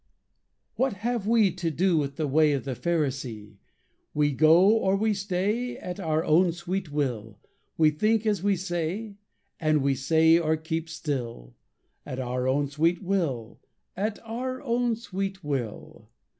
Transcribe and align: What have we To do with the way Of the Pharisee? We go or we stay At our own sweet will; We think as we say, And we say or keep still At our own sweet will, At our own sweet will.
What 0.77 0.93
have 1.05 1.27
we 1.27 1.51
To 1.51 1.69
do 1.69 1.95
with 1.95 2.15
the 2.15 2.25
way 2.27 2.53
Of 2.53 2.63
the 2.65 2.73
Pharisee? 2.75 3.59
We 4.15 4.31
go 4.31 4.65
or 4.67 4.95
we 4.95 5.13
stay 5.13 5.77
At 5.77 5.99
our 5.99 6.23
own 6.25 6.53
sweet 6.53 6.91
will; 6.91 7.37
We 7.77 7.91
think 7.91 8.25
as 8.25 8.41
we 8.41 8.55
say, 8.55 9.17
And 9.59 9.83
we 9.83 9.93
say 9.93 10.39
or 10.39 10.57
keep 10.57 10.89
still 10.89 11.53
At 12.03 12.17
our 12.17 12.47
own 12.47 12.67
sweet 12.67 13.03
will, 13.03 13.59
At 13.95 14.17
our 14.23 14.59
own 14.63 14.95
sweet 14.95 15.43
will. 15.43 16.09